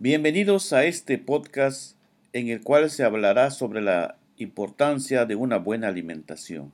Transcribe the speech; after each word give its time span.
Bienvenidos 0.00 0.72
a 0.72 0.84
este 0.84 1.18
podcast 1.18 1.96
en 2.32 2.46
el 2.50 2.62
cual 2.62 2.88
se 2.88 3.02
hablará 3.02 3.50
sobre 3.50 3.80
la 3.80 4.16
importancia 4.36 5.26
de 5.26 5.34
una 5.34 5.58
buena 5.58 5.88
alimentación 5.88 6.70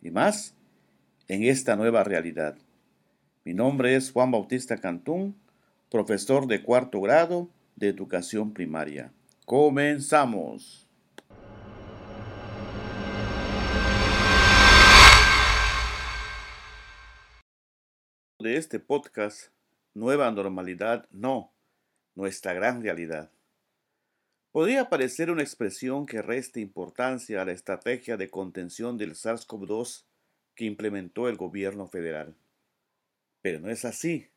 y 0.00 0.12
más 0.12 0.54
en 1.26 1.42
esta 1.42 1.74
nueva 1.74 2.04
realidad. 2.04 2.56
Mi 3.44 3.52
nombre 3.52 3.96
es 3.96 4.12
Juan 4.12 4.30
Bautista 4.30 4.76
Cantún, 4.76 5.34
profesor 5.90 6.46
de 6.46 6.62
cuarto 6.62 7.00
grado 7.00 7.50
de 7.74 7.88
educación 7.88 8.52
primaria. 8.52 9.12
Comenzamos. 9.44 10.86
De 18.38 18.56
este 18.56 18.78
podcast, 18.78 19.48
Nueva 19.94 20.30
Normalidad, 20.30 21.08
no, 21.10 21.51
nuestra 22.14 22.52
gran 22.52 22.82
realidad. 22.82 23.30
Podría 24.52 24.90
parecer 24.90 25.30
una 25.30 25.42
expresión 25.42 26.04
que 26.04 26.20
reste 26.20 26.60
importancia 26.60 27.40
a 27.40 27.44
la 27.44 27.52
estrategia 27.52 28.16
de 28.16 28.28
contención 28.28 28.98
del 28.98 29.14
SARS-CoV-2 29.14 30.04
que 30.54 30.66
implementó 30.66 31.28
el 31.28 31.36
gobierno 31.36 31.86
federal. 31.86 32.34
Pero 33.40 33.60
no 33.60 33.70
es 33.70 33.86
así. 33.86 34.28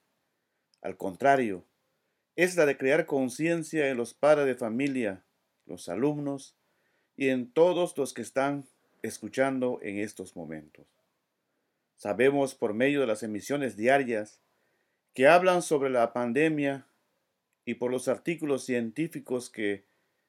Al 0.82 0.96
contrario, 0.96 1.66
es 2.36 2.56
la 2.56 2.66
de 2.66 2.78
crear 2.78 3.06
conciencia 3.06 3.90
en 3.90 3.98
los 3.98 4.14
padres 4.14 4.46
de 4.46 4.55
familia, 4.55 5.24
los 5.66 5.90
alumnos 5.90 6.55
y 7.18 7.30
en 7.30 7.52
todos 7.52 7.98
los 7.98 8.14
que 8.14 8.22
están 8.22 8.66
escuchando 9.02 9.80
en 9.82 10.00
estos 10.00 10.36
momentos. 10.36 10.86
Sabemos 11.98 12.55
por 12.55 12.74
medio 12.74 13.02
de 13.02 13.08
las 13.08 13.24
emisiones 13.24 13.77
diarias 13.77 14.42
que 15.14 15.27
hablan 15.27 15.62
sobre 15.62 15.90
la 15.90 16.14
pandemia 16.14 16.88
y 17.66 17.76
por 17.76 17.91
los 17.91 18.08
artículos 18.08 18.63
científicos 18.63 19.49
que 19.49 19.85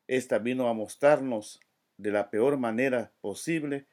ésta 0.08 0.38
vino 0.38 0.68
a 0.68 0.74
mostrarnos 0.74 1.60
de 1.98 2.10
la 2.10 2.30
peor 2.30 2.56
manera 2.58 3.12
posible 3.20 3.86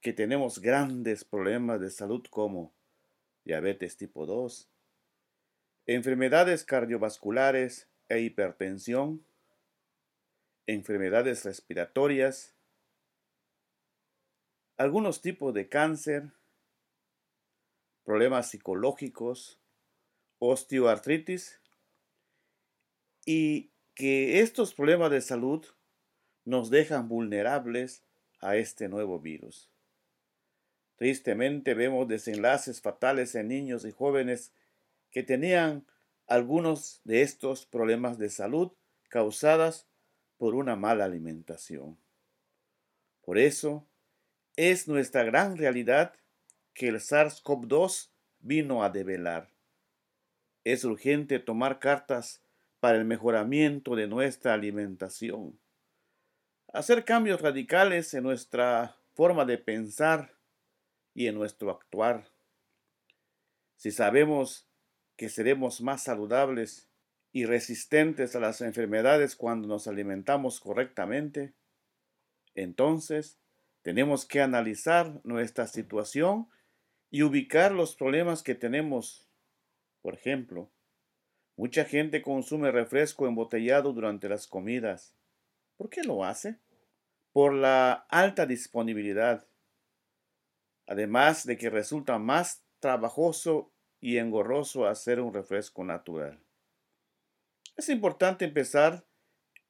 que 0.00 0.12
tenemos 0.12 0.60
grandes 0.60 1.24
problemas 1.24 1.80
de 1.80 1.90
salud 1.90 2.24
como 2.28 2.74
diabetes 3.44 3.96
tipo 3.96 4.26
2, 4.26 4.68
enfermedades 5.86 6.64
cardiovasculares 6.64 7.88
e 8.08 8.20
hipertensión, 8.20 9.24
enfermedades 10.66 11.44
respiratorias, 11.44 12.54
algunos 14.76 15.22
tipos 15.22 15.54
de 15.54 15.68
cáncer, 15.68 16.32
problemas 18.04 18.50
psicológicos, 18.50 19.60
osteoartritis 20.38 21.61
y 23.24 23.70
que 23.94 24.40
estos 24.40 24.74
problemas 24.74 25.10
de 25.10 25.20
salud 25.20 25.64
nos 26.44 26.70
dejan 26.70 27.08
vulnerables 27.08 28.02
a 28.40 28.56
este 28.56 28.88
nuevo 28.88 29.20
virus. 29.20 29.70
Tristemente 30.96 31.74
vemos 31.74 32.08
desenlaces 32.08 32.80
fatales 32.80 33.34
en 33.34 33.48
niños 33.48 33.84
y 33.84 33.90
jóvenes 33.90 34.52
que 35.10 35.22
tenían 35.22 35.86
algunos 36.26 37.00
de 37.04 37.22
estos 37.22 37.66
problemas 37.66 38.18
de 38.18 38.30
salud 38.30 38.72
causadas 39.08 39.86
por 40.38 40.54
una 40.54 40.76
mala 40.76 41.04
alimentación. 41.04 41.98
Por 43.22 43.38
eso, 43.38 43.86
es 44.56 44.88
nuestra 44.88 45.22
gran 45.22 45.56
realidad 45.56 46.14
que 46.74 46.88
el 46.88 46.96
SARS-CoV-2 46.96 48.10
vino 48.40 48.82
a 48.82 48.90
develar. 48.90 49.50
Es 50.64 50.84
urgente 50.84 51.38
tomar 51.38 51.78
cartas 51.78 52.42
para 52.82 52.98
el 52.98 53.04
mejoramiento 53.04 53.94
de 53.94 54.08
nuestra 54.08 54.54
alimentación, 54.54 55.56
hacer 56.72 57.04
cambios 57.04 57.40
radicales 57.40 58.12
en 58.12 58.24
nuestra 58.24 58.96
forma 59.14 59.44
de 59.44 59.56
pensar 59.56 60.36
y 61.14 61.28
en 61.28 61.36
nuestro 61.36 61.70
actuar. 61.70 62.26
Si 63.76 63.92
sabemos 63.92 64.68
que 65.14 65.28
seremos 65.28 65.80
más 65.80 66.02
saludables 66.02 66.90
y 67.30 67.44
resistentes 67.44 68.34
a 68.34 68.40
las 68.40 68.60
enfermedades 68.62 69.36
cuando 69.36 69.68
nos 69.68 69.86
alimentamos 69.86 70.58
correctamente, 70.58 71.54
entonces 72.56 73.38
tenemos 73.82 74.26
que 74.26 74.40
analizar 74.40 75.20
nuestra 75.22 75.68
situación 75.68 76.48
y 77.12 77.22
ubicar 77.22 77.70
los 77.70 77.94
problemas 77.94 78.42
que 78.42 78.56
tenemos. 78.56 79.30
Por 80.00 80.14
ejemplo, 80.14 80.72
mucha 81.62 81.84
gente 81.84 82.22
consume 82.22 82.72
refresco 82.72 83.28
embotellado 83.28 83.92
durante 83.92 84.28
las 84.28 84.48
comidas. 84.48 85.14
¿Por 85.76 85.90
qué 85.90 86.02
lo 86.02 86.24
hace? 86.24 86.58
Por 87.32 87.54
la 87.54 87.92
alta 88.08 88.46
disponibilidad 88.46 89.46
además 90.88 91.46
de 91.46 91.56
que 91.56 91.70
resulta 91.70 92.18
más 92.18 92.64
trabajoso 92.80 93.72
y 94.00 94.18
engorroso 94.18 94.86
hacer 94.86 95.20
un 95.20 95.32
refresco 95.32 95.84
natural. 95.84 96.42
Es 97.76 97.88
importante 97.90 98.44
empezar 98.44 99.06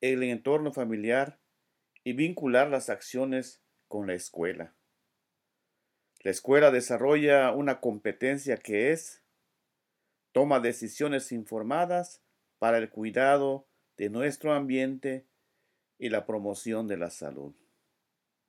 el 0.01 0.23
entorno 0.23 0.73
familiar 0.73 1.41
y 2.05 2.15
vincular 2.15 2.71
las 2.71 2.89
acciones 2.89 3.63
con 3.89 4.07
la 4.07 4.15
escuela. 4.15 4.75
La 6.21 6.31
escuela 6.31 6.71
desarrolla 6.71 7.53
una 7.53 7.81
competencia 7.81 8.57
que 8.57 8.93
es 8.93 9.22
toma 10.33 10.61
decisiones 10.61 11.31
informadas 11.33 12.23
para 12.59 12.79
el 12.79 12.91
cuidado 12.91 13.69
de 13.97 14.11
nuestro 14.11 14.53
ambiente 14.53 15.27
y 15.99 16.09
la 16.09 16.27
promoción 16.27 16.89
de 16.89 16.97
la 16.97 17.11
salud. 17.11 17.55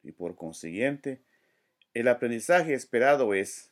Y 0.02 0.14
por 0.14 0.36
consiguiente, 0.36 1.24
el 1.94 2.08
aprendizaje 2.08 2.74
esperado 2.74 3.34
es, 3.34 3.72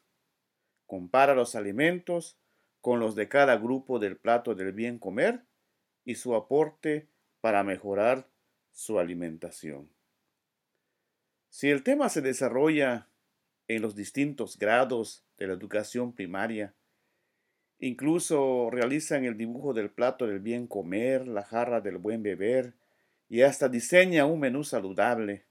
compara 0.85 1.33
los 1.33 1.55
alimentos 1.55 2.38
con 2.81 3.00
los 3.00 3.16
de 3.16 3.27
cada 3.27 3.57
grupo 3.57 4.00
del 4.00 4.17
plato 4.17 4.55
del 4.55 4.73
bien 4.73 5.00
comer 5.00 5.45
y 6.03 6.16
su 6.16 6.35
aporte 6.35 7.09
para 7.39 7.63
mejorar 7.63 8.29
su 8.71 9.00
alimentación. 9.00 9.89
Si 11.50 11.69
el 11.69 11.83
tema 11.83 12.09
se 12.09 12.21
desarrolla 12.21 13.09
en 13.67 13.81
los 13.81 13.95
distintos 13.95 14.57
grados 14.57 15.25
de 15.38 15.47
la 15.47 15.53
educación 15.53 16.13
primaria, 16.13 16.75
incluso 17.81 18.69
realizan 18.69 19.25
el 19.25 19.38
dibujo 19.38 19.74
del 19.74 19.90
plato 19.90 20.28
del 20.28 20.40
bien 20.40 20.68
comer, 20.68 21.28
la 21.28 21.44
jarra 21.44 21.81
del 21.81 21.97
buen 21.97 22.24
beber 22.24 22.75
y 23.28 23.42
hasta 23.42 23.69
diseña 23.69 24.25
un 24.25 24.40
menú 24.40 24.64
saludable. 24.64 25.46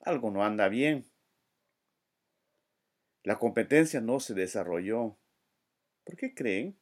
Algo 0.00 0.30
no 0.30 0.44
anda 0.44 0.68
bien. 0.68 1.06
La 3.22 3.38
competencia 3.38 4.00
no 4.00 4.18
se 4.18 4.34
desarrolló. 4.34 5.16
¿Por 6.04 6.16
qué 6.16 6.34
creen? 6.34 6.76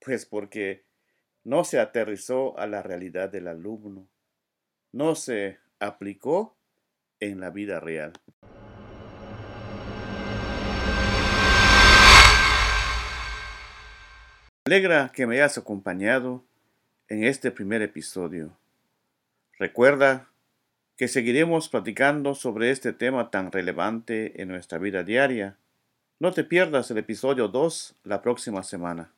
Pues 0.00 0.24
porque 0.24 0.86
no 1.44 1.64
se 1.64 1.78
aterrizó 1.80 2.58
a 2.58 2.66
la 2.66 2.82
realidad 2.82 3.28
del 3.28 3.48
alumno, 3.48 4.08
no 4.92 5.14
se 5.14 5.58
aplicó 5.78 6.56
en 7.20 7.40
la 7.40 7.50
vida 7.50 7.80
real. 7.80 8.12
Alegra 14.68 15.10
que 15.14 15.26
me 15.26 15.36
hayas 15.36 15.56
acompañado 15.56 16.44
en 17.08 17.24
este 17.24 17.50
primer 17.50 17.80
episodio. 17.80 18.50
Recuerda 19.58 20.28
que 20.98 21.08
seguiremos 21.08 21.70
platicando 21.70 22.34
sobre 22.34 22.70
este 22.70 22.92
tema 22.92 23.30
tan 23.30 23.50
relevante 23.50 24.42
en 24.42 24.48
nuestra 24.48 24.76
vida 24.76 25.04
diaria. 25.04 25.56
No 26.20 26.32
te 26.32 26.44
pierdas 26.44 26.90
el 26.90 26.98
episodio 26.98 27.48
2 27.48 27.94
la 28.04 28.20
próxima 28.20 28.62
semana. 28.62 29.10